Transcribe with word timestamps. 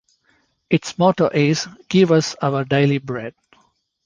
Its 0.71 0.97
motto 0.97 1.27
is 1.29 1.67
"Give 1.87 2.11
Us 2.11 2.33
Our 2.41 2.65
Daily 2.65 2.97
Bread". 2.97 3.35